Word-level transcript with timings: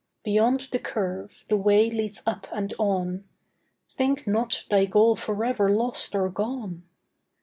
Beyond 0.23 0.69
the 0.71 0.79
curve 0.79 1.45
the 1.47 1.55
way 1.57 1.91
leads 1.91 2.23
up 2.25 2.47
and 2.51 2.73
on. 2.79 3.25
Think 3.91 4.25
not 4.25 4.63
thy 4.67 4.85
goal 4.87 5.15
forever 5.15 5.69
lost 5.69 6.15
or 6.15 6.27
gone. 6.31 6.87